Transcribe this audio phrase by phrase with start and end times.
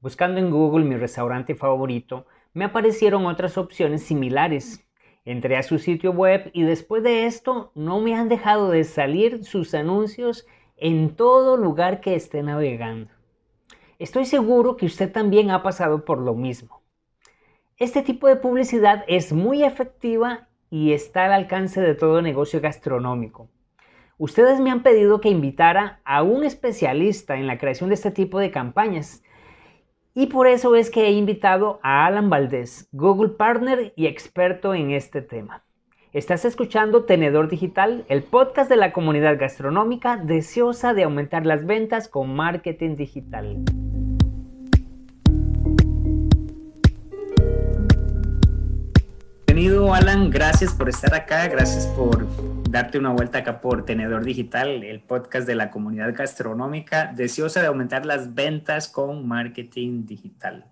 [0.00, 4.88] Buscando en Google mi restaurante favorito, me aparecieron otras opciones similares.
[5.26, 9.44] Entré a su sitio web y después de esto no me han dejado de salir
[9.44, 10.46] sus anuncios
[10.78, 13.10] en todo lugar que esté navegando.
[13.98, 16.80] Estoy seguro que usted también ha pasado por lo mismo.
[17.76, 23.50] Este tipo de publicidad es muy efectiva y está al alcance de todo negocio gastronómico.
[24.16, 28.38] Ustedes me han pedido que invitara a un especialista en la creación de este tipo
[28.38, 29.22] de campañas
[30.14, 34.90] y por eso es que he invitado a Alan Valdés, Google Partner y experto en
[34.90, 35.62] este tema.
[36.12, 42.08] Estás escuchando Tenedor Digital, el podcast de la comunidad gastronómica deseosa de aumentar las ventas
[42.08, 43.62] con marketing digital.
[49.46, 52.26] Bienvenido Alan, gracias por estar acá, gracias por
[52.70, 57.66] darte una vuelta acá por Tenedor Digital, el podcast de la comunidad gastronómica deseosa de
[57.66, 60.70] aumentar las ventas con marketing digital.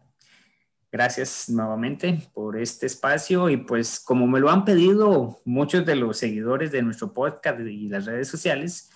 [0.92, 6.16] Gracias nuevamente por este espacio y pues como me lo han pedido muchos de los
[6.16, 8.90] seguidores de nuestro podcast y las redes sociales,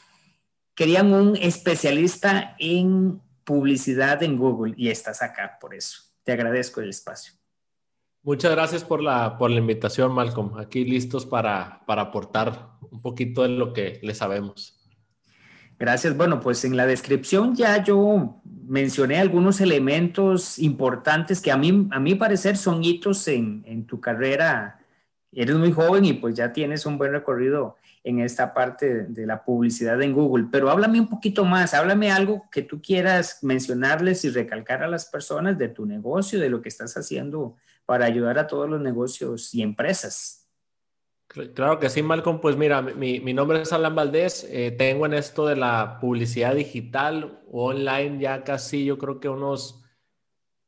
[0.76, 6.02] querían un especialista en publicidad en Google y estás acá por eso.
[6.22, 7.41] Te agradezco el espacio.
[8.24, 10.56] Muchas gracias por la, por la invitación, Malcolm.
[10.56, 14.78] Aquí listos para, para aportar un poquito de lo que le sabemos.
[15.78, 16.16] Gracias.
[16.16, 21.98] Bueno, pues en la descripción ya yo mencioné algunos elementos importantes que a mí, a
[21.98, 24.78] mi parecer son hitos en, en tu carrera.
[25.32, 29.44] Eres muy joven y pues ya tienes un buen recorrido en esta parte de, la
[29.44, 30.46] publicidad en Google.
[30.50, 35.06] Pero háblame un poquito más, háblame algo que tú quieras mencionarles y recalcar a las
[35.06, 37.56] personas de tu negocio, de lo que estás haciendo
[37.92, 40.48] para ayudar a todos los negocios y empresas.
[41.26, 42.40] Claro que sí, Malcolm.
[42.40, 44.48] Pues mira, mi, mi nombre es Alan Valdés.
[44.48, 49.84] Eh, tengo en esto de la publicidad digital online ya casi, yo creo que unos,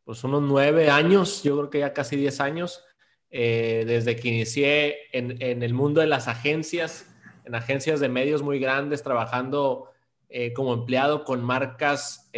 [0.04, 2.84] pues unos nueve años, yo creo que ya casi diez años,
[3.30, 7.10] eh, desde que inicié en, en, el mundo de las agencias,
[7.46, 9.88] en agencias de medios muy grandes, trabajando
[10.28, 12.30] eh, como empleado con marcas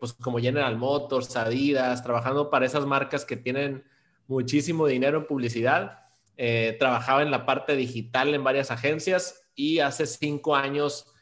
[0.00, 3.84] pues como General Motors, Adidas, trabajando para esas marcas que tienen
[4.30, 5.98] muchísimo dinero en publicidad
[6.36, 11.12] eh, trabajaba en la parte digital en varias agencias y hace cinco años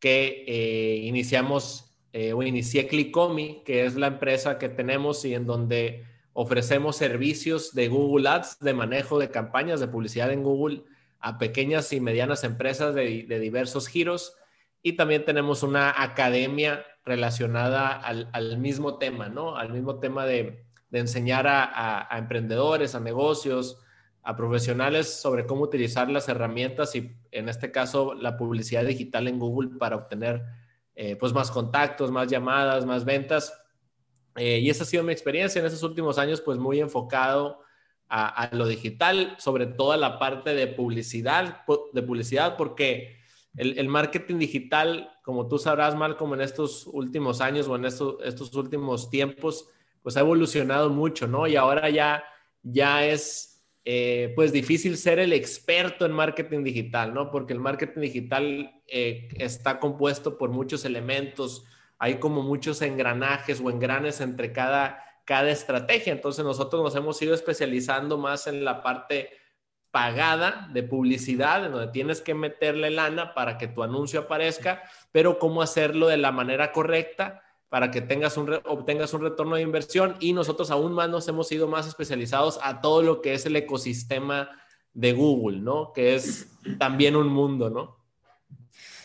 [0.00, 5.46] que eh, iniciamos eh, o inicié Clickomi, que es la empresa que tenemos y en
[5.46, 10.82] donde ofrecemos servicios de Google Ads, de manejo de campañas de publicidad en Google
[11.20, 14.36] a pequeñas y medianas empresas de, diversos giros.
[14.82, 19.56] Y también tenemos una academia relacionada al, mismo tema, ¿no?
[19.56, 20.64] Al mismo tema de,
[21.00, 23.84] enseñar a emprendedores, a negocios,
[24.24, 29.38] a profesionales sobre cómo utilizar las herramientas y en este caso la publicidad digital en
[29.38, 30.42] Google para obtener
[30.94, 33.52] eh, pues más contactos, más llamadas, más ventas.
[34.36, 37.60] Eh, y esa ha sido mi experiencia en estos últimos años, pues muy enfocado
[38.08, 43.16] a, lo digital, sobre todo la parte de publicidad, de publicidad porque
[43.56, 48.16] el, marketing digital, como tú sabrás, mal como en estos últimos años o en estos,
[48.22, 49.68] estos últimos tiempos,
[50.04, 51.46] pues ha evolucionado mucho, ¿no?
[51.46, 52.22] Y ahora ya,
[52.62, 57.30] ya es eh, pues difícil ser el experto en marketing digital, ¿no?
[57.30, 61.64] Porque el marketing digital eh, está compuesto por muchos elementos,
[61.98, 66.12] hay como muchos engranajes o engranes entre cada, cada estrategia.
[66.12, 69.30] Entonces nosotros nos hemos ido especializando más en la parte
[69.90, 74.82] pagada de publicidad, en donde tienes que meterle lana para que tu anuncio aparezca,
[75.12, 77.43] pero cómo hacerlo de la manera correcta
[77.74, 81.50] para que tengas un obtengas un retorno de inversión y nosotros aún más nos hemos
[81.50, 84.48] ido más especializados a todo lo que es el ecosistema
[84.92, 85.92] de Google, ¿no?
[85.92, 86.46] Que es
[86.78, 87.96] también un mundo, ¿no?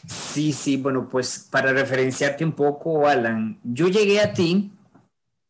[0.06, 4.72] Sí, sí, bueno, pues para referenciarte un poco, Alan, yo llegué a ti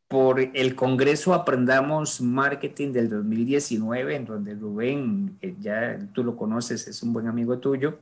[0.07, 7.03] por el Congreso Aprendamos Marketing del 2019, en donde Rubén, ya tú lo conoces, es
[7.03, 7.99] un buen amigo tuyo,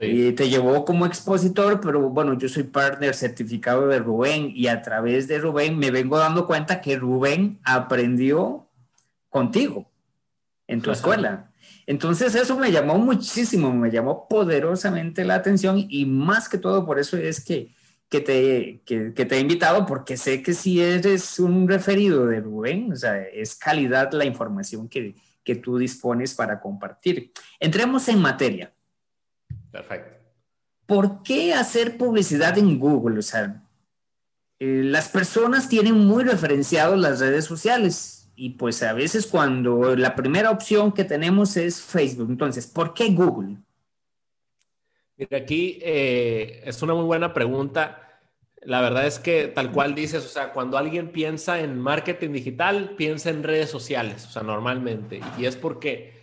[0.00, 4.80] y te llevó como expositor, pero bueno, yo soy partner certificado de Rubén y a
[4.80, 8.68] través de Rubén me vengo dando cuenta que Rubén aprendió
[9.28, 9.90] contigo
[10.68, 11.50] en tu escuela.
[11.86, 17.00] Entonces eso me llamó muchísimo, me llamó poderosamente la atención y más que todo por
[17.00, 17.74] eso es que,
[18.08, 22.40] que, te, que, que te he invitado porque sé que si eres un referido de
[22.40, 27.32] Rubén, o sea, es calidad la información que, que tú dispones para compartir.
[27.58, 28.72] Entremos en materia.
[29.78, 30.18] Perfecto.
[30.86, 33.20] ¿Por qué hacer publicidad en Google?
[33.20, 33.62] O sea,
[34.58, 40.16] eh, las personas tienen muy referenciados las redes sociales y pues a veces cuando la
[40.16, 42.28] primera opción que tenemos es Facebook.
[42.28, 43.56] Entonces, ¿por qué Google?
[45.16, 48.20] Mira, aquí eh, es una muy buena pregunta.
[48.62, 52.96] La verdad es que tal cual dices, o sea, cuando alguien piensa en marketing digital,
[52.96, 55.20] piensa en redes sociales, o sea, normalmente.
[55.38, 56.17] Y es porque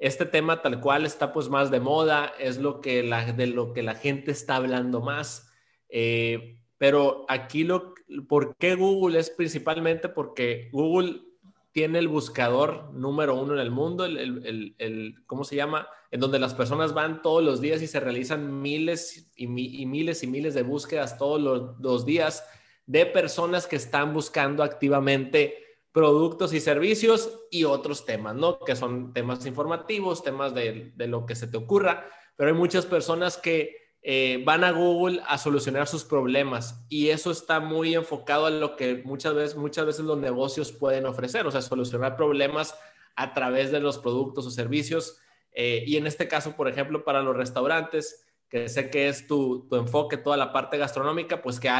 [0.00, 3.72] este tema tal cual está pues más de moda, es lo que la, de lo
[3.72, 5.52] que la gente está hablando más.
[5.88, 7.94] Eh, pero aquí lo,
[8.26, 9.18] ¿por qué Google?
[9.18, 11.20] Es principalmente porque Google
[11.72, 15.86] tiene el buscador número uno en el mundo, el, ¿cómo se llama?
[16.10, 20.26] En donde las personas van todos los días y se realizan miles y, miles y
[20.26, 22.44] miles de búsquedas todos los, días
[22.86, 28.60] de personas que están buscando activamente productos y servicios y otros temas, ¿no?
[28.60, 32.86] Que son temas informativos, temas de, de lo que se te ocurra, pero hay muchas
[32.86, 38.46] personas que eh, van a Google a solucionar sus problemas y eso está muy enfocado
[38.46, 42.74] a lo que muchas veces, muchas veces los negocios pueden ofrecer, o sea, solucionar problemas
[43.14, 45.20] a través de los productos o servicios.
[45.52, 49.68] Eh, y en este caso, por ejemplo, para los restaurantes, que sé que es tu,
[49.72, 51.76] enfoque, toda la parte gastronómica, pues que a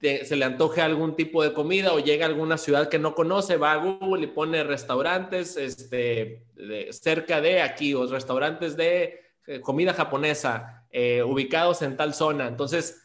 [0.00, 3.56] se le antoje algún tipo de comida o llega a alguna ciudad que no conoce,
[3.56, 6.44] va a Google y pone restaurantes este,
[6.90, 12.46] cerca de aquí o restaurantes de eh, comida japonesa eh, ubicados en tal zona.
[12.46, 13.02] Entonces,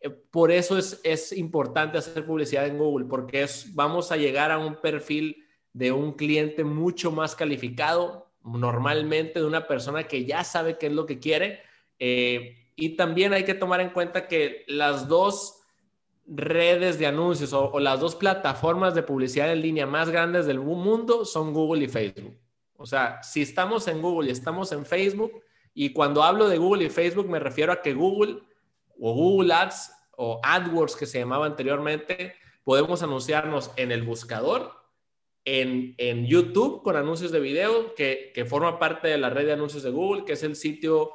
[0.00, 4.52] eh, por eso es, es, importante hacer publicidad en Google, porque es, vamos a llegar
[4.52, 10.44] a un perfil de un cliente mucho más calificado, normalmente de una persona que ya
[10.44, 11.60] sabe qué es lo que quiere.
[11.98, 15.55] Y también hay que tomar en cuenta que las dos
[16.26, 21.24] redes de anuncios o, las dos plataformas de publicidad en línea más grandes del mundo
[21.24, 22.36] son Google y Facebook.
[22.76, 25.32] O sea, si estamos en Google y estamos en Facebook,
[25.72, 28.38] y cuando hablo de Google y Facebook me refiero a que Google
[28.98, 32.34] o Google Ads o AdWords que se llamaba anteriormente,
[32.64, 34.72] podemos anunciarnos en el buscador,
[35.44, 39.52] en, en YouTube con anuncios de video, que, que, forma parte de la red de
[39.52, 41.12] anuncios de Google, que es el sitio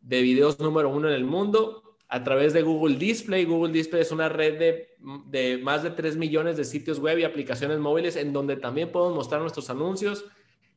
[0.00, 1.81] de videos número uno en el mundo,
[2.12, 3.46] a través de Google Display.
[3.46, 4.96] Google Display es una red de,
[5.28, 9.16] de más de 3 millones de sitios web y aplicaciones móviles en donde también podemos
[9.16, 10.26] mostrar nuestros anuncios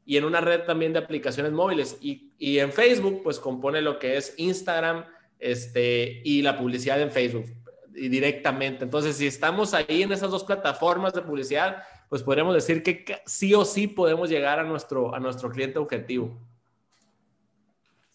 [0.06, 1.98] y en una red también de aplicaciones móviles.
[2.00, 5.04] Y, y, en Facebook, pues compone lo que es Instagram
[5.38, 7.48] este, y la publicidad en Facebook
[7.90, 8.86] directamente.
[8.86, 13.54] Entonces, si estamos ahí en esas dos plataformas de publicidad, pues podríamos decir que sí
[13.54, 16.34] o sí podemos llegar a nuestro, a nuestro cliente objetivo.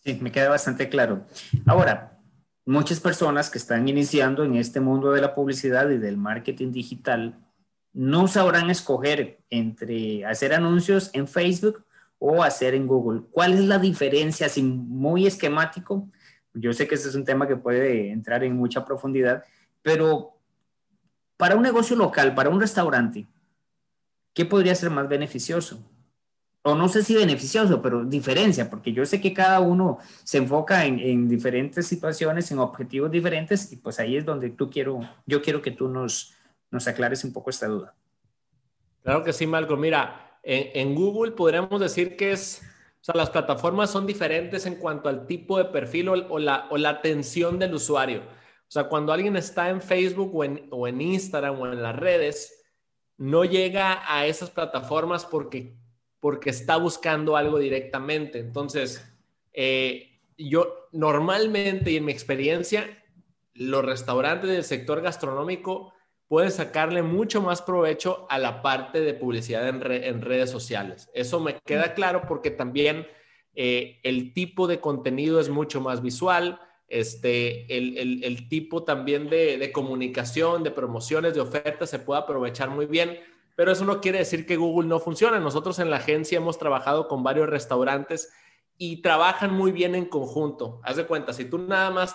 [0.02, 1.26] Sí, me queda bastante claro.
[1.66, 2.19] Ahora,
[2.66, 7.38] muchas personas que están iniciando en este mundo de la publicidad y del marketing digital
[7.92, 11.84] no sabrán escoger entre hacer anuncios en Facebook
[12.18, 13.22] o hacer en Google.
[13.30, 14.46] ¿Cuál es la diferencia?
[14.46, 16.08] Así muy esquemático.
[16.54, 19.44] Yo sé que este es un tema que puede entrar en mucha profundidad,
[19.82, 20.36] pero
[21.36, 23.26] para un negocio local, para un restaurante,
[24.34, 25.82] ¿qué podría ser más beneficioso?
[26.62, 30.84] O no sé si beneficioso, pero diferencia, porque yo sé que cada uno se enfoca
[30.84, 35.40] en, en diferentes situaciones, en objetivos diferentes, y pues ahí es donde tú quiero, yo
[35.40, 36.34] quiero que tú nos,
[36.70, 37.94] nos aclares un poco esta duda.
[39.02, 39.80] Claro que sí, Malcolm.
[39.80, 42.62] Mira, en, Google podríamos decir que es,
[43.00, 46.76] o sea, las plataformas son diferentes en cuanto al tipo de perfil o, la, o
[46.76, 48.20] la atención del usuario.
[48.20, 51.96] O sea, cuando alguien está en Facebook o en, o en Instagram o en las
[51.96, 52.62] redes,
[53.16, 55.76] no llega a esas plataformas porque,
[56.20, 58.38] porque está buscando algo directamente.
[58.38, 59.04] Entonces,
[59.52, 63.02] eh, yo normalmente y en mi experiencia,
[63.54, 65.92] los restaurantes del sector gastronómico
[66.28, 71.10] pueden sacarle mucho más provecho a la parte de publicidad en, redes sociales.
[71.12, 73.06] Eso me queda claro porque también
[73.54, 80.62] eh, el tipo de contenido es mucho más visual, este, el, tipo también de, comunicación,
[80.62, 83.18] de promociones, de ofertas se puede aprovechar muy bien,
[83.60, 85.38] pero eso no quiere decir que Google no funcione.
[85.38, 88.32] Nosotros en la agencia hemos trabajado con varios restaurantes
[88.78, 90.80] y trabajan muy bien en conjunto.
[90.82, 92.14] Haz de cuenta, si tú nada más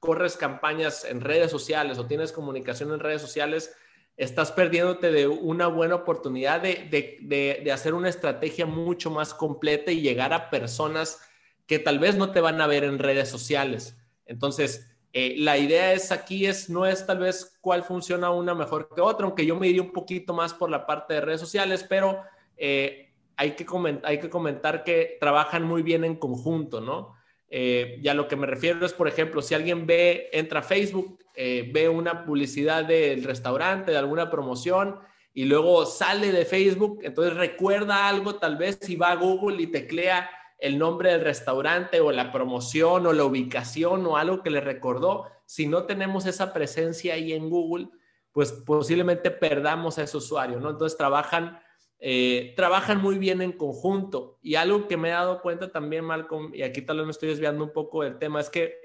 [0.00, 3.74] corres campañas en redes sociales o tienes comunicación en redes sociales,
[4.18, 10.34] estás perdiéndote de una buena oportunidad de, hacer una estrategia mucho más completa y llegar
[10.34, 11.22] a personas
[11.66, 13.96] que tal vez no te van a ver en redes sociales.
[14.26, 18.90] Entonces, eh, la idea es aquí es no es tal vez cuál funciona una mejor
[18.94, 21.86] que otra, aunque yo me iría un poquito más por la parte de redes sociales,
[21.88, 22.20] pero
[22.58, 23.64] eh, hay, que
[24.02, 27.14] hay que comentar que trabajan muy bien en conjunto, ¿no?
[27.48, 30.62] Eh, y a lo que me refiero es, por ejemplo, si alguien ve, entra a
[30.62, 34.98] Facebook, eh, ve una publicidad del restaurante, de alguna promoción,
[35.32, 39.68] y luego sale de Facebook, entonces recuerda algo tal vez si va a Google y
[39.68, 44.60] teclea el nombre del restaurante o la promoción o la ubicación o algo que le
[44.60, 47.88] recordó, si no tenemos esa presencia ahí en Google,
[48.32, 50.70] pues posiblemente perdamos a ese usuario, ¿no?
[50.70, 51.60] Entonces trabajan
[51.98, 54.38] eh, trabajan muy bien en conjunto.
[54.42, 57.30] Y algo que me he dado cuenta también, Malcolm, y aquí tal vez me estoy
[57.30, 58.78] desviando un poco del tema, es que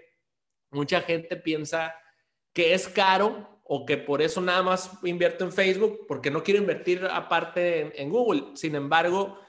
[0.70, 1.94] mucha gente piensa
[2.54, 6.60] que es caro o que por eso nada más invierto en Facebook porque no quiero
[6.60, 8.56] invertir aparte en, Google.
[8.56, 9.40] Sin embargo,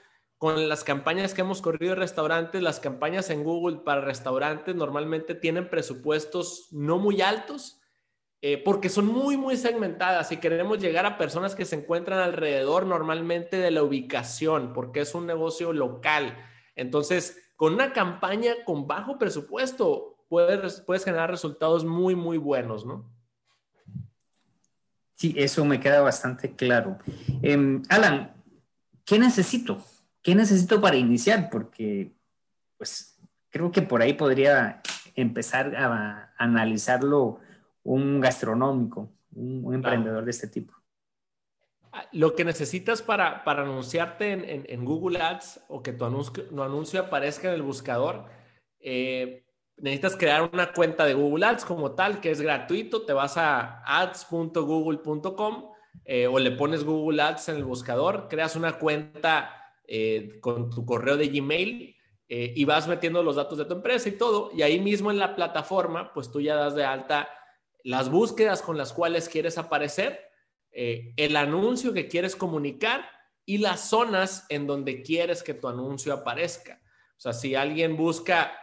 [0.43, 5.35] con las campañas que hemos corrido en restaurantes, las campañas en Google para restaurantes normalmente
[5.35, 7.79] tienen presupuestos no muy altos
[8.41, 12.85] eh, porque son muy, muy segmentadas y queremos llegar a personas que se encuentran alrededor
[12.85, 16.35] normalmente de la ubicación porque es un negocio local.
[16.75, 23.09] Entonces, con una campaña con bajo presupuesto, puedes, puedes generar resultados muy, muy buenos, ¿no?
[25.15, 26.97] Sí, eso me queda bastante claro.
[27.41, 28.33] Em, Alan,
[29.05, 29.81] ¿qué necesito?
[30.23, 31.49] ¿Qué necesito para iniciar?
[31.51, 32.13] Porque,
[32.77, 34.81] pues, creo que por ahí podría
[35.15, 37.39] empezar a analizarlo
[37.83, 40.73] un gastronómico, un, emprendedor de este tipo.
[41.91, 44.31] Ah, lo que necesitas para, para anunciarte
[44.73, 48.25] en, Google Ads o que tu anuncio, tu anuncio aparezca en el buscador,
[48.79, 49.45] eh,
[49.77, 53.05] necesitas crear una cuenta de Google Ads como tal, que es gratuito.
[53.05, 55.71] Te vas a ads.google.com
[56.05, 60.85] eh, o le pones Google Ads en el buscador, creas una cuenta eh, con tu
[60.85, 61.95] correo de Gmail
[62.29, 64.51] eh, y vas metiendo los datos de tu empresa y todo.
[64.53, 67.29] Y ahí mismo en la plataforma, pues tú ya das de alta
[67.83, 70.21] las búsquedas con las cuales quieres aparecer,
[70.71, 73.05] el anuncio que quieres comunicar
[73.45, 76.81] y las zonas en donde quieres que tu anuncio aparezca.
[77.17, 78.53] O sea, si alguien busca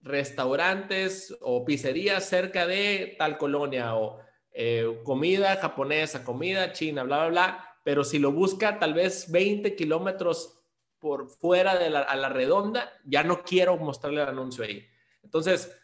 [0.00, 4.20] restaurantes o pizzerías cerca de tal colonia o
[4.52, 7.68] eh, comida japonesa, comida china, bla, bla, bla.
[7.82, 10.55] Pero si lo busca tal vez 20 kilómetros
[10.98, 14.86] por fuera de la, a la redonda, ya no quiero mostrarle el anuncio ahí.
[15.22, 15.76] Entonces,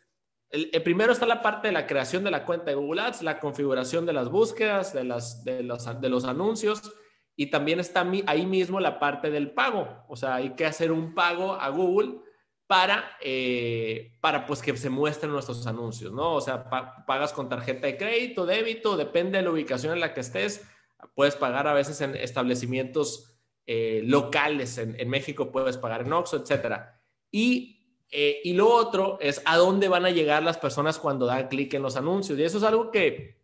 [0.51, 3.41] el, primero está la parte de la creación de la cuenta de Google Ads, la
[3.41, 6.93] configuración de las búsquedas, de, las, de, los, de los anuncios
[7.37, 10.05] y también está ahí mismo la parte del pago.
[10.09, 12.21] O sea, hay que hacer un pago a Google
[12.67, 16.35] para, eh, para pues que se muestren nuestros anuncios, ¿no?
[16.35, 16.69] O sea,
[17.07, 20.67] pagas con tarjeta de crédito, débito, depende de la ubicación en la que estés,
[21.15, 23.32] puedes pagar a veces en establecimientos
[23.67, 27.01] eh, locales, en, México puedes pagar en Oxxo, etcétera.
[27.31, 31.49] Y, eh, y lo otro es a dónde van a llegar las personas cuando dan
[31.49, 32.39] clic en los anuncios.
[32.39, 33.39] Y eso es algo que,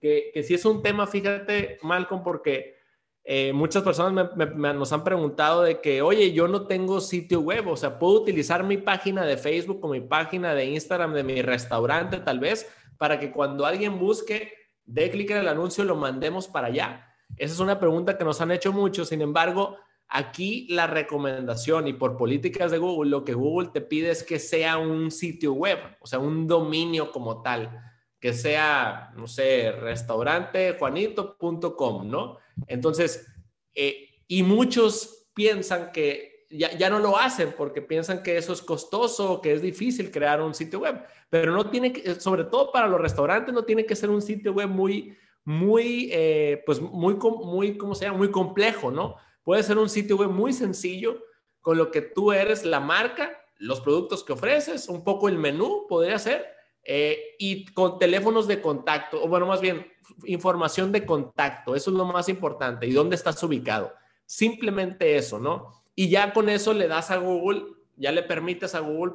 [0.00, 2.82] que, que sí es un tema, fíjate, Malcolm, porque
[3.24, 7.76] eh, muchas personas nos han preguntado de que, oye, yo no tengo sitio web, o
[7.76, 12.18] sea, puedo utilizar mi página de Facebook o mi página de Instagram de mi restaurante
[12.18, 12.68] tal vez
[12.98, 14.52] para que cuando alguien busque,
[14.84, 17.11] dé clic en el anuncio lo mandemos para allá.
[17.36, 19.76] Esa es una pregunta que nos han hecho muchos, sin embargo,
[20.08, 24.38] aquí la recomendación y por políticas de Google, lo que Google te pide es que
[24.38, 27.80] sea un sitio web, o sea, un dominio como tal
[28.20, 32.38] que sea, no sé, restaurantejuanito.com, ¿no?
[32.68, 33.26] Entonces,
[33.74, 38.62] eh, y muchos piensan que ya, ya, no lo hacen porque piensan que eso es
[38.62, 42.86] costoso, que es difícil crear un sitio web, pero no tiene que, sobre todo para
[42.86, 47.76] los restaurantes, no tiene que ser un sitio web muy, muy, eh, pues muy, muy,
[47.76, 48.18] ¿cómo se llama?
[48.18, 49.16] Muy complejo, ¿no?
[49.42, 51.22] Puede ser un sitio web muy sencillo
[51.60, 55.86] con lo que tú eres la marca, los productos que ofreces, un poco el menú,
[55.88, 56.46] podría ser,
[56.84, 59.86] eh, y con teléfonos de contacto, o bueno, más bien
[60.24, 63.92] información de contacto, eso es lo más importante, y dónde estás ubicado.
[64.26, 65.72] Simplemente eso, ¿no?
[65.94, 67.64] Y ya con eso le das a Google,
[67.96, 69.12] ya le permites a Google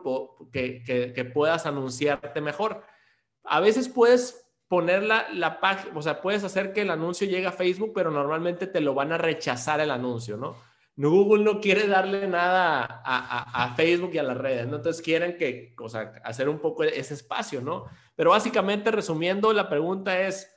[0.52, 2.84] que, que, puedas anunciarte mejor.
[3.44, 7.52] A veces puedes poner la, página, o sea, puedes hacer que el anuncio llegue a
[7.52, 10.56] Facebook, pero normalmente te lo van a rechazar el anuncio, ¿no?
[10.98, 14.78] Google no quiere darle nada a, Facebook y a las redes, ¿no?
[14.78, 17.86] Entonces quieren que, o sea, hacer un poco ese espacio, ¿no?
[18.16, 20.52] Pero básicamente, resumiendo, la pregunta es,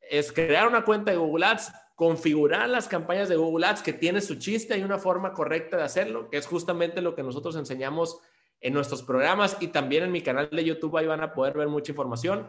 [0.00, 4.22] es crear una cuenta de Google Ads, configurar las campañas de Google Ads que tiene
[4.22, 8.18] su chiste y una forma correcta de hacerlo, que es justamente lo que nosotros enseñamos
[8.62, 11.68] en nuestros programas y también en mi canal de YouTube, ahí van a poder ver
[11.68, 12.46] mucha información.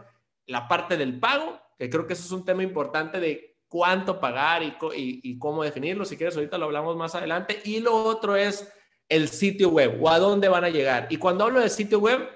[0.48, 4.62] La parte del pago, que creo que eso es un tema importante de cuánto pagar
[4.64, 6.04] y, cómo definirlo.
[6.04, 7.62] Si quieres, ahorita lo hablamos más adelante.
[7.64, 8.72] Y lo otro es
[9.08, 11.08] el sitio web o a dónde van a llegar.
[11.10, 12.28] Y cuando hablo de sitio web,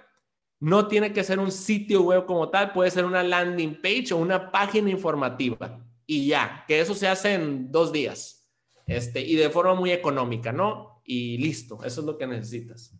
[0.59, 4.17] no tiene que ser un sitio web como tal, puede ser una landing page o
[4.17, 5.85] una página informativa.
[6.05, 8.49] Y ya, que eso se hace en dos días.
[8.87, 11.01] Este, y de forma muy económica, ¿no?
[11.03, 12.93] Y listo, eso es lo que necesitas.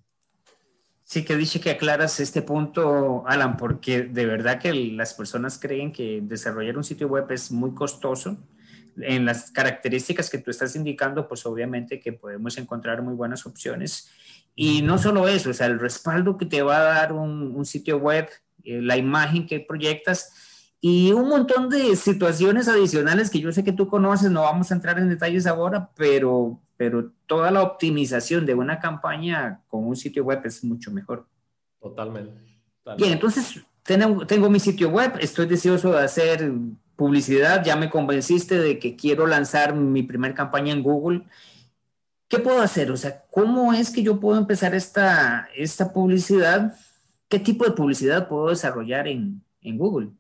[1.08, 5.92] Sí, que dice que aclaras este punto, Alan, porque de verdad que las personas creen
[5.92, 8.38] que desarrollar un sitio web es muy costoso.
[8.98, 14.10] En las características que tú estás indicando, pues obviamente que podemos encontrar muy buenas opciones.
[14.56, 17.98] Y no solo eso, o sea, el respaldo que te va a dar un, sitio
[17.98, 18.28] web,
[18.64, 20.34] eh, la imagen que proyectas
[20.88, 24.76] y un montón de situaciones adicionales que yo sé que tú conoces, no vamos a
[24.76, 30.24] entrar en detalles ahora, pero pero toda la optimización de una campaña con un sitio
[30.24, 31.26] web es mucho mejor.
[31.82, 32.40] Totalmente.
[33.00, 36.52] Bien, entonces, tengo, tengo mi sitio web, estoy deseoso de hacer
[36.96, 41.24] publicidad, ya me convenciste de que quiero lanzar mi primer campaña en Google.
[42.28, 42.92] ¿Qué puedo hacer?
[42.92, 46.76] O sea, ¿cómo es que yo puedo empezar esta, esta publicidad?
[47.28, 50.12] ¿Qué tipo de publicidad puedo desarrollar en, en Google?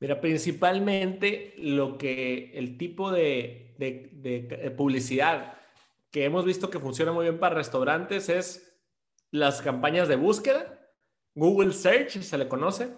[0.00, 5.54] Mira, principalmente lo que el tipo de, de, publicidad
[6.10, 8.80] que hemos visto que funciona muy bien para restaurantes es
[9.30, 10.92] las campañas de búsqueda.
[11.34, 12.90] Google Search se le conoce,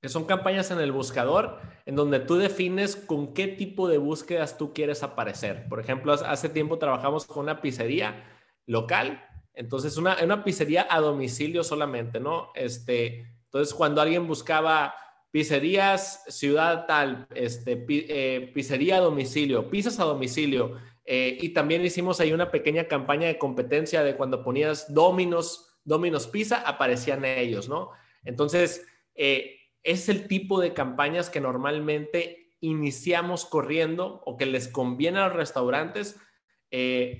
[0.00, 4.58] que son campañas en el buscador en donde tú defines con qué tipo de búsquedas
[4.58, 5.68] tú quieres aparecer.
[5.68, 8.24] Por ejemplo, hace tiempo trabajamos con una pizzería
[8.66, 9.24] local,
[9.54, 12.50] entonces una, una pizzería a domicilio solamente, ¿no?
[12.54, 14.94] Este, entonces cuando alguien buscaba
[15.32, 22.20] pizzerías, ciudad tal, este, eh, pizzería a domicilio, pizzas a domicilio, eh, y también hicimos
[22.20, 27.90] ahí una pequeña campaña de competencia de cuando ponías Dominos, Dominos Pizza, aparecían ellos, ¿no?
[28.24, 35.18] Entonces, eh, es el tipo de campañas que normalmente iniciamos corriendo o que les conviene
[35.18, 36.20] a los restaurantes,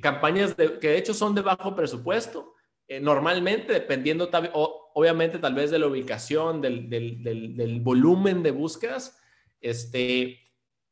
[0.01, 2.55] campañas que de hecho son de bajo presupuesto,
[3.03, 4.31] normalmente dependiendo,
[4.95, 9.19] obviamente tal vez de la ubicación, del, volumen de búsquedas,
[9.61, 10.39] este,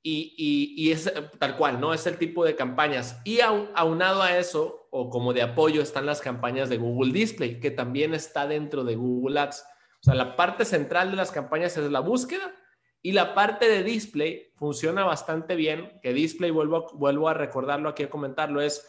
[0.03, 1.93] y, y, es tal cual, ¿no?
[1.93, 3.21] Es el tipo de campañas.
[3.25, 7.71] Y aunado a eso, o como de apoyo, están las campañas de Google Display, que
[7.71, 9.65] también está dentro de Google Ads.
[10.01, 12.55] O sea, la parte central de las campañas es la búsqueda
[13.03, 18.03] y la parte de display funciona bastante bien, que display, vuelvo, vuelvo a recordarlo aquí
[18.03, 18.87] a comentarlo, es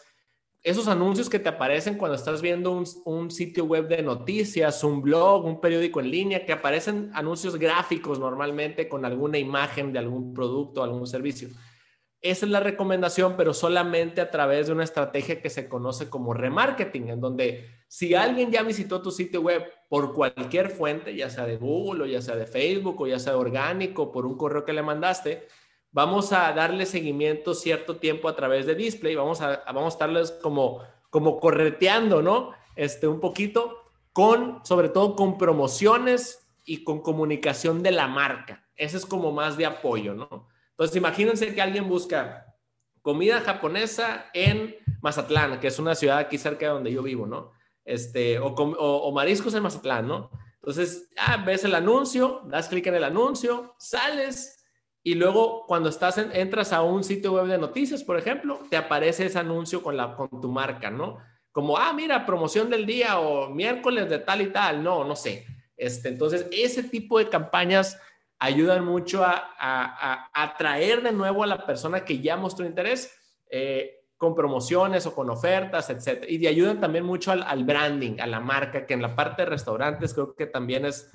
[0.62, 2.70] esos anuncios que te aparecen cuando estás viendo
[3.04, 8.20] un, sitio web de noticias, un blog, un periódico en línea, que aparecen anuncios gráficos
[8.20, 11.48] normalmente con alguna imagen de algún producto, algún servicio.
[12.20, 16.32] Esa es la recomendación, pero solamente a través de una estrategia que se conoce como
[16.32, 21.44] remarketing, en donde si alguien ya visitó tu sitio web por cualquier fuente, ya sea
[21.44, 24.72] de Google o ya sea de Facebook o ya sea orgánico, por un correo que
[24.72, 25.48] le mandaste,
[25.92, 30.32] vamos a darle seguimiento cierto tiempo a través de display, vamos a, vamos a estarles
[30.42, 32.52] como, como correteando, ¿no?
[32.74, 38.66] Este, un poquito con, sobre todo con promociones y con comunicación de la marca.
[38.74, 40.48] Ese es como más de apoyo, ¿no?
[40.70, 42.56] Entonces, imagínense que alguien busca
[43.02, 47.52] comida japonesa en Mazatlán, que es una ciudad aquí cerca de donde yo vivo, ¿no?
[47.84, 50.30] Este, o, mariscos en Mazatlán, ¿no?
[50.54, 54.61] Entonces, ah, ves el anuncio, das clic en el anuncio, sales
[55.04, 59.26] y luego cuando estás entras a un sitio web de noticias, por ejemplo, te aparece
[59.26, 61.18] ese anuncio con, la, con tu marca, ¿no?
[61.50, 65.44] Como, ah, mira, promoción del día o miércoles de tal y tal, no, no sé.
[65.76, 68.00] Este, entonces, ese tipo de campañas
[68.38, 73.12] ayudan mucho a, atraer de nuevo a la persona que ya mostró interés
[73.50, 76.24] eh, con promociones o con ofertas, etc.
[76.28, 80.14] Y ayudan también mucho al, branding, a la marca, que en la parte de restaurantes
[80.14, 81.10] creo que también es,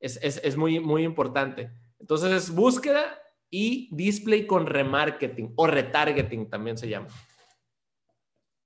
[0.00, 1.70] es, es muy, muy importante.
[1.98, 3.18] Entonces es búsqueda
[3.50, 7.08] y display con remarketing o retargeting también se llama.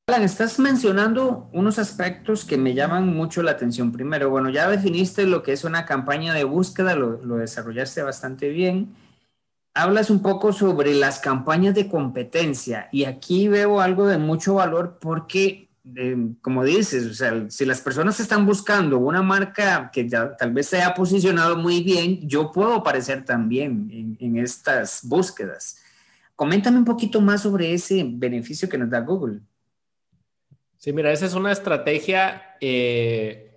[0.09, 3.93] Alan, estás mencionando unos aspectos que me llaman mucho la atención.
[3.93, 8.97] Primero, bueno, ya definiste lo que es una campaña de búsqueda, lo, desarrollaste bastante bien.
[9.75, 14.99] Hablas un poco sobre las campañas de competencia y aquí veo algo de mucho valor
[15.01, 15.71] porque,
[16.41, 20.69] como dices, o sea, si las personas están buscando una marca que ya tal vez
[20.69, 25.83] se haya posicionado muy bien, yo puedo aparecer también en, en estas búsquedas.
[26.37, 29.41] Coméntame un poquito más sobre ese beneficio que nos da Google.
[30.83, 33.57] Sí, mira, esa es una estrategia eh,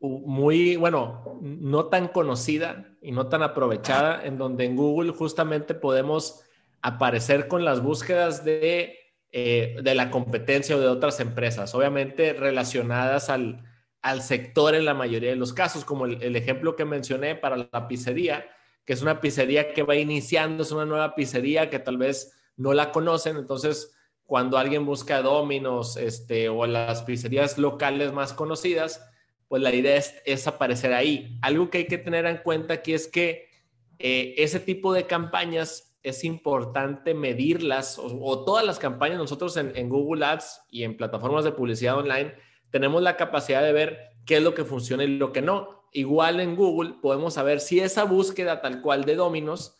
[0.00, 6.42] muy, bueno, no tan conocida y no tan aprovechada, en donde en Google justamente podemos
[6.82, 8.98] aparecer con las búsquedas de,
[9.38, 13.62] eh, de la competencia o de otras empresas, obviamente relacionadas al,
[14.00, 17.86] al, sector en la mayoría de los casos, como el, ejemplo que mencioné para la
[17.86, 18.48] pizzería,
[18.86, 22.72] que es una pizzería que va iniciando, es una nueva pizzería que tal vez no
[22.72, 23.94] la conocen, entonces
[24.24, 29.06] cuando alguien busca Domino's este, o las pizzerías locales más conocidas,
[29.48, 31.38] pues la idea es, aparecer ahí.
[31.42, 33.50] Algo que hay que tener en cuenta aquí es que
[33.98, 39.88] eh, ese tipo de campañas es importante medirlas o, todas las campañas nosotros en, en,
[39.88, 42.34] Google Ads y en plataformas de publicidad online
[42.70, 45.88] tenemos la capacidad de ver qué es lo que funciona y lo que no.
[45.92, 49.76] Igual en Google podemos saber si esa búsqueda tal cual de Domino's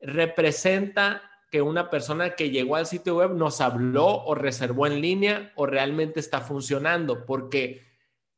[0.00, 5.52] representa que una persona que llegó al sitio web nos habló o reservó en línea
[5.56, 7.82] o realmente está funcionando, porque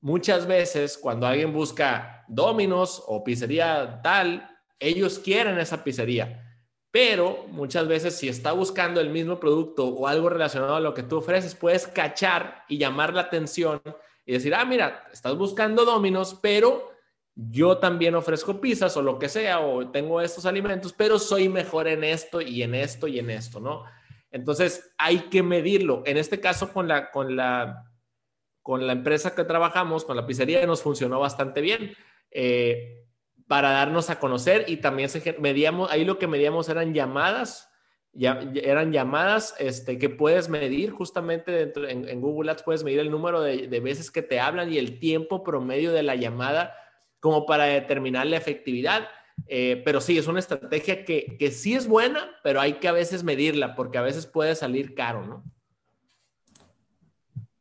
[0.00, 6.47] muchas veces cuando alguien busca Dominos o pizzería tal, ellos quieren esa pizzería.
[6.90, 11.02] Pero muchas veces si está buscando el mismo producto o algo relacionado a lo que
[11.02, 13.80] tú ofreces, puedes cachar y llamar la atención
[14.24, 16.90] y decir, ah, mira, estás buscando Dominos, pero
[17.34, 21.88] yo también ofrezco pizzas o lo que sea, o tengo estos alimentos, pero soy mejor
[21.88, 23.84] en esto y en esto y en esto, ¿no?
[24.30, 26.02] Entonces hay que medirlo.
[26.04, 27.84] En este caso, con la, con la,
[28.62, 31.94] con la empresa que trabajamos, con la pizzería, nos funcionó bastante bien.
[32.30, 33.07] Eh,
[33.48, 37.70] para darnos a conocer y también se medíamos, ahí lo que medíamos eran llamadas,
[38.12, 43.10] ya, eran llamadas este, que puedes medir justamente dentro, en, Google Ads, puedes medir el
[43.10, 46.74] número de, veces que te hablan y el tiempo promedio de la llamada
[47.20, 49.08] como para determinar la efectividad.
[49.46, 52.92] Eh, pero sí, es una estrategia que, que, sí es buena, pero hay que a
[52.92, 55.44] veces medirla porque a veces puede salir caro, ¿no?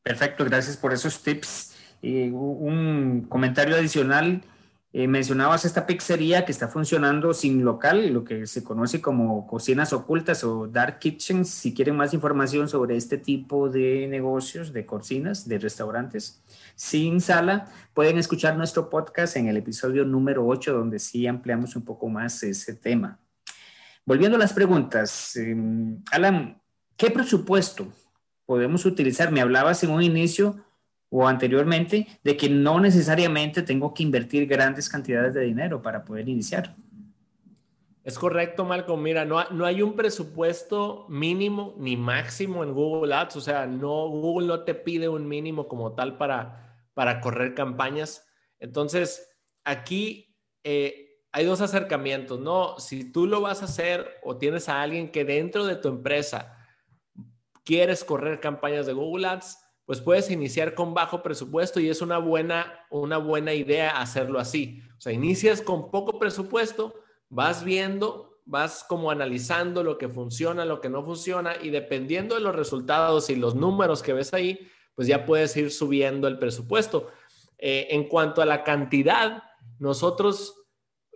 [0.01, 1.77] Perfecto, gracias por esos tips.
[2.01, 4.41] Y un comentario adicional,
[4.99, 9.93] eh, mencionabas esta pizzería que está funcionando sin local, lo que se conoce como cocinas
[9.93, 11.51] ocultas o dark kitchens.
[11.51, 16.41] Si quieren más información sobre este tipo de negocios, de cocinas, de restaurantes,
[16.73, 21.85] sin sala, pueden escuchar nuestro podcast en el episodio número 8, donde sí ampliamos un
[21.85, 23.19] poco más ese tema.
[24.03, 26.59] Volviendo a las preguntas, em, Alan,
[26.95, 27.87] ¿qué presupuesto
[28.47, 29.31] podemos utilizar?
[29.31, 30.55] Me hablabas en un inicio
[31.09, 36.27] o anteriormente de que no necesariamente tengo que invertir grandes cantidades de dinero para poder
[36.27, 36.75] iniciar.
[38.03, 39.01] Es correcto, Malcolm.
[39.01, 43.35] Mira, no, no hay un presupuesto mínimo ni máximo en Google Ads.
[43.35, 48.25] O sea, no, Google no te pide un mínimo como tal para, para correr campañas.
[48.59, 49.29] Entonces,
[49.65, 52.79] aquí eh, hay dos acercamientos, ¿no?
[52.79, 56.57] Si tú lo vas a hacer o tienes a alguien que dentro de tu empresa
[57.65, 62.17] quieres correr campañas de Google Ads, pues puedes iniciar con bajo presupuesto y es una
[62.17, 64.81] buena, una buena idea hacerlo así.
[64.97, 66.93] O sea, inicias con poco presupuesto,
[67.29, 72.41] vas viendo, vas como analizando lo que funciona, lo que no funciona y dependiendo de
[72.41, 77.07] los resultados y los números que ves ahí, pues ya puedes ir subiendo el presupuesto.
[77.57, 79.41] Eh, en cuanto a la cantidad,
[79.79, 80.65] nosotros,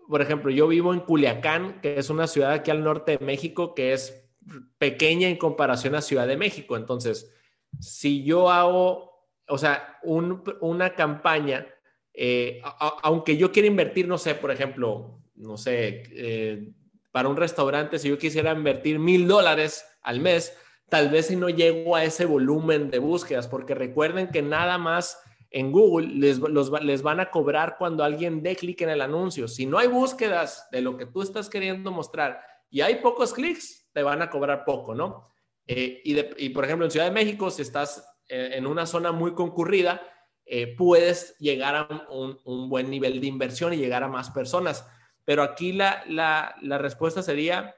[0.07, 3.75] por ejemplo, yo vivo en Culiacán, que es una ciudad aquí al norte de México,
[3.75, 4.31] que es
[4.77, 6.77] pequeña en comparación a Ciudad de México.
[6.77, 7.33] Entonces,
[7.79, 11.67] si yo hago, o sea, una campaña,
[12.13, 12.61] eh,
[13.03, 16.71] aunque yo quiera invertir, no sé, por ejemplo, no sé, eh,
[17.11, 20.57] para un restaurante, si yo quisiera invertir mil dólares al mes,
[20.89, 25.17] tal vez si no llego a ese volumen de búsquedas, porque recuerden que nada más
[25.49, 26.39] en Google les,
[26.81, 29.47] les van a cobrar cuando alguien dé clic en el anuncio.
[29.47, 33.89] Si no hay búsquedas de lo que tú estás queriendo mostrar y hay pocos clics,
[33.91, 35.29] te van a cobrar poco, ¿no?
[35.73, 36.01] Eh,
[36.37, 40.01] y, por ejemplo, en Ciudad de México, si estás eh, en una zona muy concurrida,
[40.45, 44.85] eh, puedes llegar a un, buen nivel de inversión y llegar a más personas.
[45.23, 47.75] Pero aquí la, la, la respuesta sería,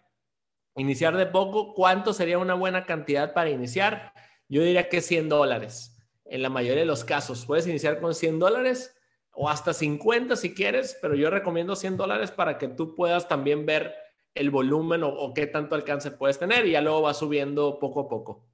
[0.75, 4.11] Iniciar de poco, ¿cuánto sería una buena cantidad para iniciar?
[4.49, 5.95] Yo diría que 100 dólares.
[6.25, 8.97] En la mayoría de los casos, puedes iniciar con 100 dólares
[9.33, 13.67] o hasta 50 si quieres, pero yo recomiendo 100 dólares para que tú puedas también
[13.67, 13.93] ver
[14.35, 18.09] el volumen o, qué tanto alcance puedes tener y ya luego va subiendo poco a
[18.09, 18.45] poco.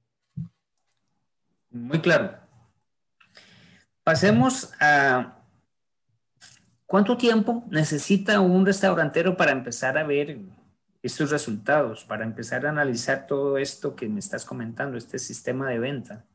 [1.70, 2.38] Muy claro.
[4.02, 5.42] Pasemos a
[6.86, 10.38] cuánto tiempo necesita un restaurantero para empezar a ver
[11.02, 15.78] estos resultados para empezar a analizar todo esto que me estás comentando, este sistema de
[15.78, 16.26] venta?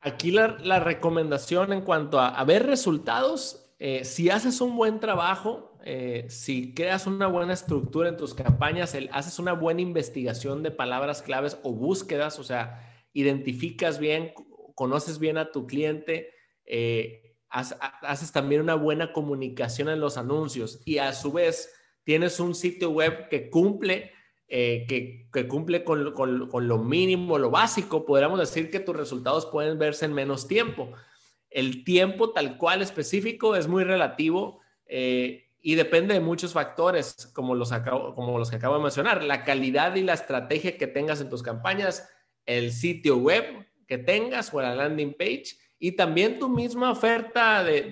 [0.00, 6.24] Aquí la, recomendación en cuanto a, ver resultados, eh, si haces un buen trabajo, eh,
[6.30, 11.58] si creas una buena estructura en tus campañas, haces una buena investigación de palabras claves
[11.62, 12.80] o búsquedas, o sea,
[13.12, 14.32] identificas bien,
[14.74, 16.30] conoces bien a tu cliente,
[16.64, 21.70] eh, haces también una buena comunicación en los anuncios y a su vez
[22.04, 24.12] tienes un sitio web que cumple,
[24.48, 30.14] que, cumple con, lo mínimo, lo básico, podríamos decir que tus resultados pueden verse en
[30.14, 30.94] menos tiempo.
[31.54, 37.54] El tiempo tal cual específico es muy relativo eh, y depende de muchos factores, como
[37.54, 37.72] los,
[38.16, 39.22] como los que acabo de mencionar.
[39.22, 42.10] La calidad y la estrategia que tengas en tus campañas,
[42.44, 43.44] el sitio web
[43.86, 47.82] que tengas o la landing page y también tu misma oferta de,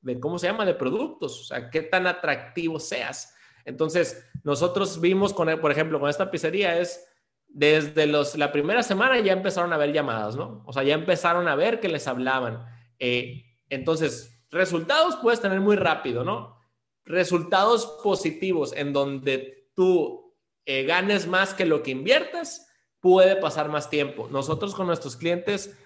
[0.00, 3.34] de, ¿cómo se llama?, de productos, o sea, qué tan atractivo seas.
[3.66, 7.11] Entonces, nosotros vimos, con, por ejemplo, con esta pizzería es,
[7.54, 10.62] desde los, la primera semana ya empezaron a ver llamadas, ¿no?
[10.66, 12.64] O sea, ya empezaron a ver que les hablaban.
[12.98, 16.56] Eh, entonces, resultados puedes tener muy rápido, ¿no?
[17.04, 20.34] Resultados positivos en donde tú
[20.64, 22.68] eh, ganes más que lo que inviertas,
[23.00, 24.28] puede pasar más tiempo.
[24.30, 25.76] Nosotros con nuestros clientes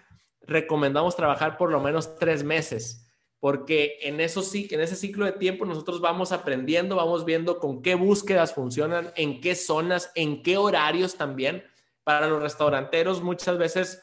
[0.42, 3.05] recomendamos trabajar por lo menos tres meses,
[3.40, 7.94] porque en, eso, en ese ciclo de tiempo nosotros vamos aprendiendo, vamos viendo con qué
[7.94, 11.62] búsquedas funcionan, en qué zonas, en qué horarios también.
[12.02, 14.02] Para los restauranteros muchas veces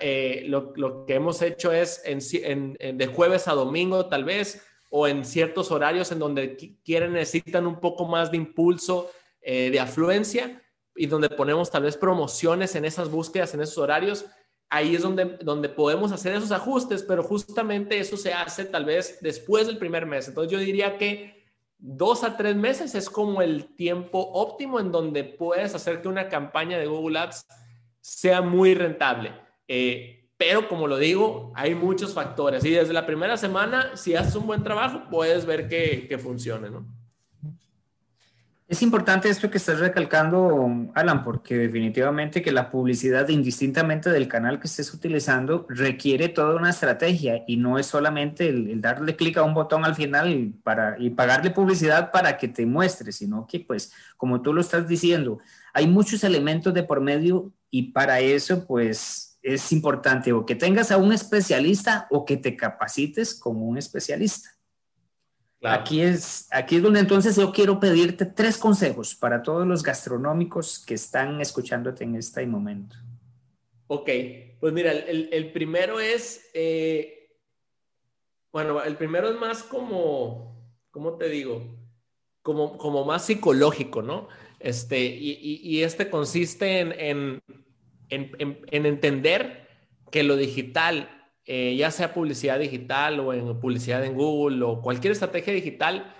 [0.00, 5.70] eh, lo, que hemos hecho es de jueves a domingo tal vez, o en ciertos
[5.70, 9.10] horarios en donde quieren, necesitan un poco más de impulso,
[9.40, 10.62] eh, de afluencia,
[10.94, 14.24] y donde ponemos tal vez promociones en esas búsquedas, en esos horarios,
[14.74, 19.18] ahí es donde, donde podemos hacer esos ajustes, pero justamente eso se hace tal vez
[19.20, 20.26] después del primer mes.
[20.26, 21.44] Entonces yo diría que
[21.78, 26.28] dos a tres meses es como el tiempo óptimo en donde puedes hacer que una
[26.28, 27.46] campaña de Google Ads
[28.00, 29.32] sea muy rentable.
[29.68, 34.34] Eh, pero como lo digo, hay muchos factores y desde la primera semana, si haces
[34.34, 36.84] un buen trabajo, puedes ver que, que funcione, ¿no?
[38.66, 44.58] Es importante esto que estás recalcando, Alan, porque definitivamente que la publicidad, indistintamente del canal
[44.58, 49.42] que estés utilizando, requiere toda una estrategia y no es solamente el, darle clic a
[49.42, 53.92] un botón al final para, y pagarle publicidad para que te muestre, sino que, pues,
[54.16, 55.40] como tú lo estás diciendo,
[55.74, 60.90] hay muchos elementos de por medio y para eso, pues, es importante o que tengas
[60.90, 64.48] a un especialista o que te capacites como un especialista.
[65.66, 70.78] Aquí, es, aquí es donde entonces yo quiero pedirte tres consejos para todos los gastronómicos
[70.78, 72.96] que están escuchándote en este momento.
[73.86, 74.10] Ok,
[74.60, 77.38] pues mira, el, primero es, eh,
[78.52, 81.78] bueno, el primero es más como, ¿cómo te digo?
[82.42, 84.28] Como, como más psicológico, ¿no?
[84.60, 87.42] Este, y, este consiste en, en,
[88.10, 89.68] en, en entender
[90.10, 91.13] que lo digital
[91.46, 96.14] eh, ya sea publicidad digital o en publicidad en Google o cualquier estrategia digital,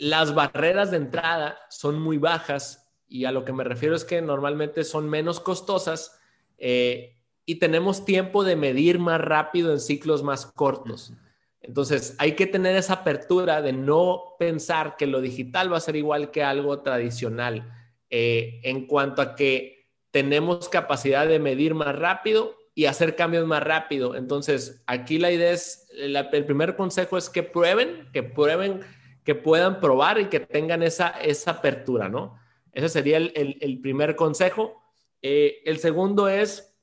[0.00, 4.22] las barreras de entrada son muy bajas y a lo que me refiero es que
[4.22, 6.18] normalmente son menos costosas
[6.58, 11.12] eh, y tenemos tiempo de medir más rápido en ciclos más cortos.
[11.60, 15.96] Entonces, hay que tener esa apertura de no pensar que lo digital va a ser
[15.96, 17.72] igual que algo tradicional
[18.08, 23.62] eh, en cuanto a que tenemos capacidad de medir más rápido y hacer cambios más
[23.62, 24.14] rápido.
[24.14, 28.80] Entonces, aquí la idea es, el primer consejo es que prueben, que prueben,
[29.24, 32.38] que puedan probar y que tengan esa, esa apertura, ¿no?
[32.74, 34.82] Ese sería el, primer consejo.
[35.22, 36.76] Eh, el segundo es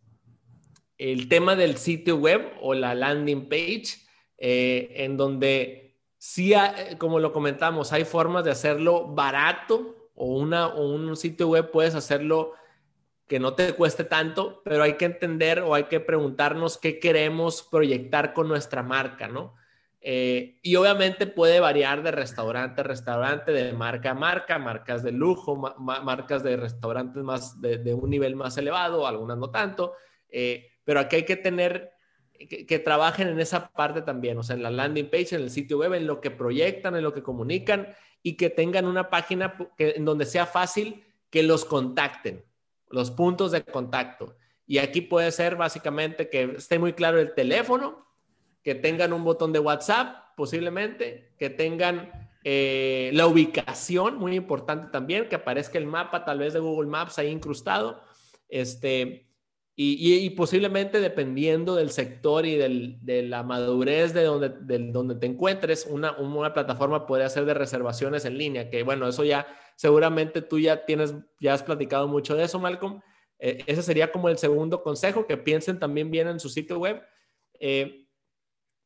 [0.98, 4.00] el tema del sitio web o la landing page,
[4.40, 6.54] eh, en donde sí,
[6.98, 11.94] como lo comentamos, hay formas de hacerlo barato o, una, o un sitio web puedes
[11.94, 12.54] hacerlo
[13.28, 17.64] que no te cueste tanto, pero hay que entender o hay que preguntarnos qué queremos
[17.64, 19.56] proyectar con nuestra marca, ¿no?
[20.06, 25.14] Eh, y obviamente puede variar de restaurante a restaurante, de marca a marca, marcas de
[25.14, 29.94] lujo, marcas de restaurantes más de, un nivel más elevado, algunas no tanto,
[30.30, 31.94] eh, pero aquí hay que tener
[32.48, 35.78] que, trabajen en esa parte también, o sea, en la landing page, en el sitio
[35.78, 40.04] web, en lo que proyectan, en lo que comunican y que tengan una página en
[40.04, 42.44] donde sea fácil que los contacten
[42.90, 44.36] los puntos de contacto.
[44.66, 48.08] Y aquí puede ser básicamente que esté muy claro el teléfono,
[48.64, 55.30] que tengan un botón de WhatsApp posiblemente, que tengan eh, la ubicación, muy importante también,
[55.30, 58.02] que aparezca el mapa tal vez de Google Maps ahí incrustado,
[58.50, 59.28] este,
[59.76, 64.50] y, posiblemente dependiendo del sector y de la madurez de donde,
[64.92, 69.24] donde te encuentres, una, una plataforma puede hacer de reservaciones en línea, que bueno, eso
[69.24, 73.02] ya seguramente tú ya tienes, ya has platicado mucho de eso, Malcolm.
[73.40, 77.02] Eh, ese sería como el segundo consejo, que piensen también bien en su sitio web.
[77.60, 78.06] Eh,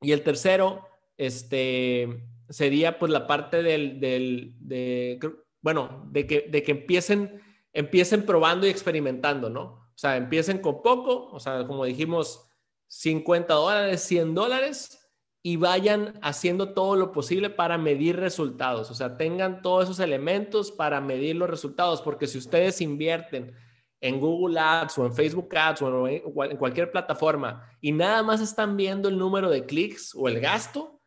[0.01, 5.19] y el tercero, este, sería pues la parte del, del de,
[5.61, 7.41] bueno, de que, de que empiecen,
[7.73, 9.86] empiecen probando y experimentando, ¿no?
[9.97, 12.47] O sea, empiecen con poco, o sea, como dijimos,
[12.85, 15.09] 50 dólares, 100 dólares,
[15.41, 18.91] y vayan haciendo todo lo posible para medir resultados.
[18.91, 23.55] O sea, tengan todos esos elementos para medir los resultados, porque si ustedes invierten
[23.99, 28.77] en Google Ads o en Facebook Ads o en cualquier plataforma y nada más están
[28.77, 31.01] viendo el número de clics o el gasto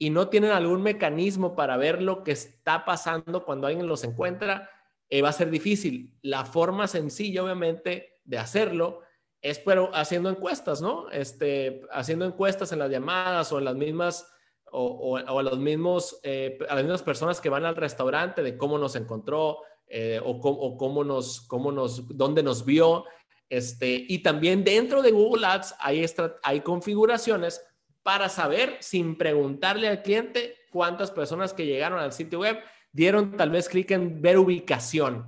[0.00, 4.68] y no tienen algún mecanismo para ver lo que está pasando cuando alguien los encuentra,
[5.08, 6.18] eh, va a ser difícil.
[6.22, 9.02] La forma sencilla, obviamente, de hacerlo
[9.42, 11.10] es pero haciendo encuestas, ¿no?
[11.10, 14.32] Este, haciendo encuestas en las llamadas o en las mismas,
[14.70, 18.78] o, a los mismos, eh, a las mismas personas que van al restaurante de cómo
[18.78, 19.58] nos encontró
[19.88, 23.04] eh, o, cómo, cómo, nos, cómo nos, dónde nos vio.
[23.50, 26.06] Este, y también dentro de Google Ads hay,
[26.42, 27.62] hay configuraciones
[28.02, 32.58] para saber, sin preguntarle al cliente, cuántas personas que llegaron al sitio web
[32.92, 35.26] dieron tal vez clic en ver ubicación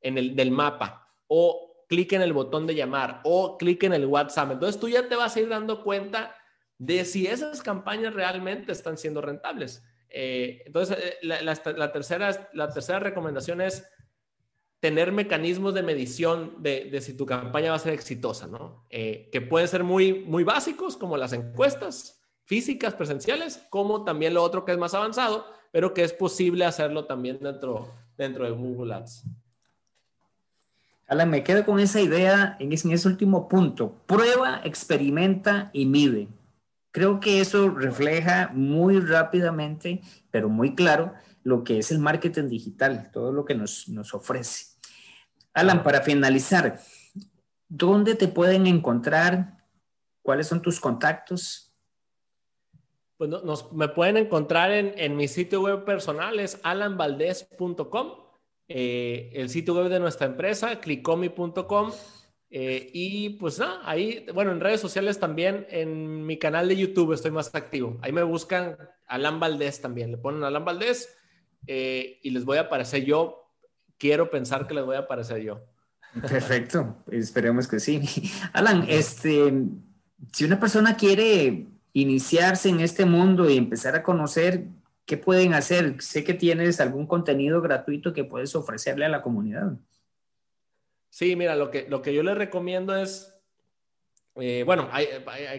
[0.00, 4.06] en el del mapa o clic en el botón de llamar o clic en el
[4.06, 4.52] WhatsApp.
[4.52, 6.34] Entonces tú ya te vas a ir dando cuenta
[6.78, 9.82] de si esas campañas realmente están siendo rentables.
[10.10, 13.84] Eh, entonces, eh, la, tercera, la tercera recomendación es
[14.80, 18.86] tener mecanismos de medición de, si tu campaña va a ser exitosa, ¿no?
[18.90, 24.42] Eh, que pueden ser muy, muy básicos, como las encuestas físicas, presenciales, como también lo
[24.42, 28.94] otro que es más avanzado, pero que es posible hacerlo también dentro, dentro de Google
[28.94, 29.24] Ads.
[31.08, 33.94] Alan, me quedo con esa idea en ese, último punto.
[34.06, 36.28] Prueba, experimenta y mide.
[36.90, 43.10] Creo que eso refleja muy rápidamente, pero muy claro, lo que es el marketing digital,
[43.10, 44.76] todo lo que nos, ofrece.
[45.54, 46.78] Alan, para finalizar,
[47.68, 49.64] ¿dónde te pueden encontrar?
[50.20, 51.72] ¿Cuáles son tus contactos?
[53.16, 53.30] Pues
[53.72, 58.27] me pueden encontrar en, en mi sitio web personal, es alanvaldez.com
[58.68, 61.92] eh, el sitio web de nuestra empresa, clicomi.com.
[62.50, 67.12] Eh, y pues nada, ahí, bueno, en redes sociales también, en mi canal de YouTube
[67.12, 67.98] estoy más activo.
[68.02, 68.76] Ahí me buscan
[69.06, 70.10] Alan Valdés también.
[70.10, 71.14] Le ponen Alan Valdés
[71.66, 73.52] eh, y les voy a aparecer yo.
[73.98, 75.60] Quiero pensar que les voy a aparecer yo.
[76.20, 78.00] Perfecto, esperemos que sí.
[78.52, 79.52] Alan, este,
[80.32, 84.64] si una persona quiere iniciarse en este mundo y empezar a conocer
[85.08, 86.02] ¿qué pueden hacer?
[86.02, 89.72] Sé que tienes algún contenido gratuito que puedes ofrecerle a la comunidad.
[91.08, 93.34] Sí, mira, lo que, lo que yo les recomiendo es,
[94.36, 95.06] eh, bueno, hay,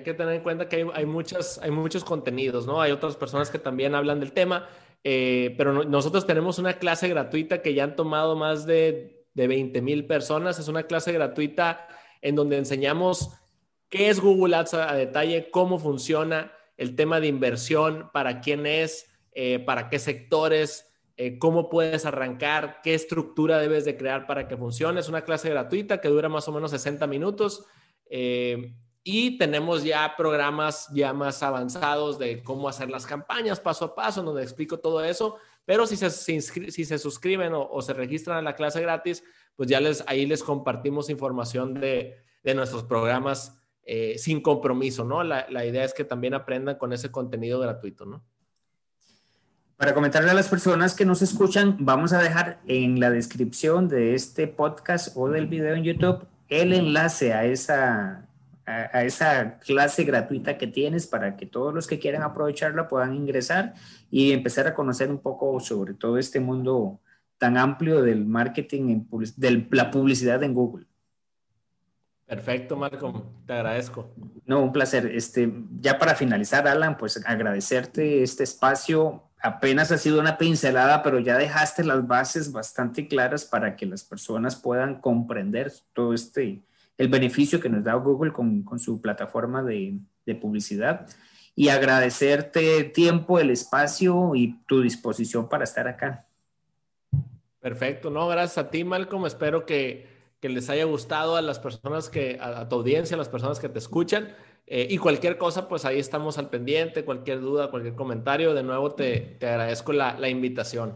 [0.03, 2.79] que tener en cuenta que hay, muchas, hay muchos contenidos, ¿no?
[2.79, 4.69] Hay otras personas que también hablan del tema,
[5.03, 9.81] eh, pero nosotros tenemos una clase gratuita que ya han tomado más de, de 20
[9.81, 10.59] mil personas.
[10.59, 11.87] Es una clase gratuita
[12.21, 13.31] en donde enseñamos
[13.89, 19.08] qué es Google Ads a detalle, cómo funciona, el tema de inversión, para quién es,
[19.41, 24.57] eh, para qué sectores, eh, cómo puedes arrancar, qué estructura debes de crear para que
[24.57, 24.99] funcione.
[24.99, 27.65] Es una clase gratuita que dura más o menos 60 minutos.
[28.09, 33.95] Eh, y tenemos ya programas ya más avanzados de cómo hacer las campañas paso a
[33.95, 35.37] paso, donde explico todo eso.
[35.63, 39.23] Pero si se, si suscriben o, se registran a la clase gratis,
[39.55, 43.55] pues ya les, ahí les compartimos información de, de nuestros programas
[44.17, 45.23] sin compromiso, ¿no?
[45.23, 48.25] La, la idea es que también aprendan con ese contenido gratuito, ¿no?
[49.79, 54.13] Para comentarle a las personas que nos escuchan, vamos a dejar en la descripción de
[54.13, 58.27] este podcast o del video en YouTube el enlace a esa,
[58.65, 63.73] a, esa clase gratuita que tienes para que todos los que quieran aprovecharla puedan ingresar
[64.11, 66.99] y empezar a conocer un poco sobre todo este mundo
[67.37, 69.05] tan amplio del marketing,
[69.37, 70.87] de la publicidad en Google.
[72.25, 74.13] Perfecto, Malcolm, te agradezco.
[74.45, 75.05] No, un placer.
[75.05, 81.19] Este, ya para finalizar, Alan, pues agradecerte este espacio apenas ha sido una pincelada, pero
[81.19, 86.61] ya dejaste las bases bastante claras para que las personas puedan comprender todo este,
[86.97, 91.07] el beneficio que nos da Google con, con su plataforma de, de, publicidad
[91.55, 96.25] y agradecerte tiempo, el espacio y tu disposición para estar acá.
[97.59, 99.25] Perfecto, no, gracias a ti, Malcolm.
[99.25, 100.07] Espero que,
[100.39, 103.59] que les haya gustado a las personas que, a, a tu audiencia, a las personas
[103.59, 104.29] que te escuchan.
[104.71, 108.91] Eh, y cualquier cosa, pues ahí estamos al pendiente, cualquier duda, cualquier comentario, de nuevo
[108.91, 110.93] te, te agradezco la, la, invitación.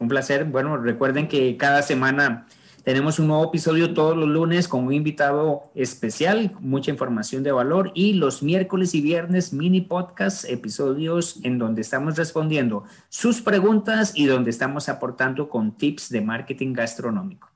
[0.00, 0.46] Un placer.
[0.46, 2.46] Bueno, recuerden que cada semana
[2.82, 7.92] tenemos un nuevo episodio todos los lunes con un invitado especial, mucha información de valor
[7.94, 14.24] y los miércoles y viernes mini podcast, episodios en donde estamos respondiendo sus preguntas y
[14.24, 17.50] donde estamos aportando con tips de marketing gastronómico.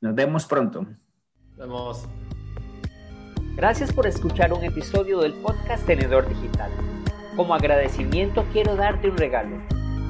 [0.00, 0.82] Nos vemos pronto.
[0.82, 2.08] Nos vemos.
[3.56, 6.70] Gracias por escuchar un episodio del podcast Tenedor Digital.
[7.36, 9.56] Como agradecimiento quiero darte un regalo.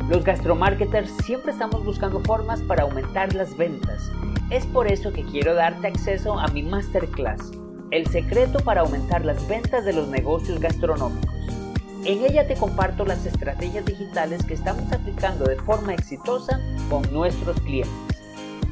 [0.09, 4.11] Los gastromarketers siempre estamos buscando formas para aumentar las ventas.
[4.51, 7.53] Es por eso que quiero darte acceso a mi masterclass,
[7.93, 11.31] El secreto para aumentar las ventas de los negocios gastronómicos.
[12.05, 17.61] En ella te comparto las estrategias digitales que estamos aplicando de forma exitosa con nuestros
[17.61, 18.21] clientes.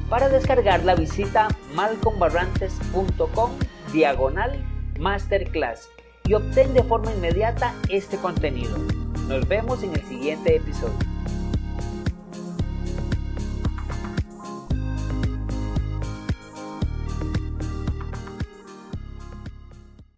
[0.09, 3.51] Para descargarla visita malcombarrantes.com
[3.91, 4.63] diagonal
[4.99, 5.89] masterclass
[6.27, 8.77] y obtén de forma inmediata este contenido.
[9.27, 11.14] Nos vemos en el siguiente episodio.